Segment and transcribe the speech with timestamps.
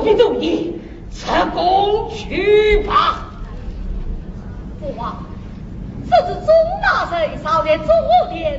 [0.00, 3.26] 不必动你吃公去吧。
[4.80, 5.22] 父王
[6.08, 6.46] 这是钟
[6.82, 8.58] 大臣朝天作的对联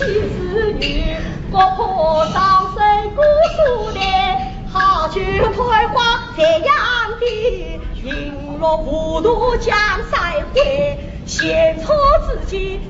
[0.00, 1.14] 妻子女
[1.50, 3.20] 国破丧生姑
[3.54, 6.74] 苏台好酒贪花贼样
[7.20, 9.76] 的云落糊涂江
[10.10, 11.92] 三回献出
[12.26, 12.80] 自己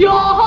[0.00, 0.39] Your